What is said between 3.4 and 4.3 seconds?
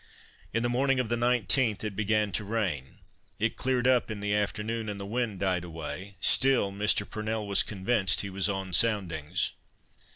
cleared up in